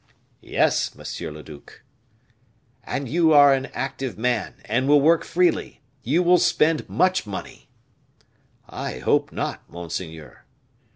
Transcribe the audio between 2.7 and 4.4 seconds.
"And you are an active